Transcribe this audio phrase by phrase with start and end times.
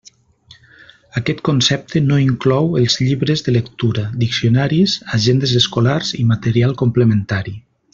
[1.19, 7.61] Aquest concepte no inclou els llibres de lectura, diccionaris, agendes escolars i material complementari.